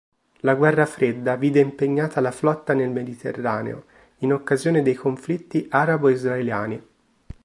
[0.39, 3.83] La guerra fredda vide impegnata la Flotta nel Mediterraneo
[4.21, 6.83] in occasione dei conflitti arabo-israeliani.